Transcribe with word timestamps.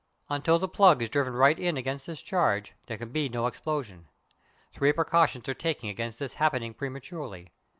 Until 0.31 0.57
the 0.57 0.67
plug 0.67 1.03
is 1.03 1.11
driven 1.11 1.33
right 1.33 1.59
in 1.59 1.77
against 1.77 2.07
this 2.07 2.23
charge 2.23 2.73
there 2.87 2.97
can 2.97 3.09
be 3.11 3.29
no 3.29 3.45
explosion. 3.45 4.07
Three 4.73 4.91
precautions 4.93 5.47
are 5.47 5.53
taken 5.53 5.89
against 5.89 6.17
this 6.17 6.33
happening 6.33 6.73
prematurely. 6.73 7.51